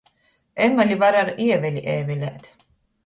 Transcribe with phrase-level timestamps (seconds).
[0.67, 2.51] Emali var ar ēveli ēvelēt.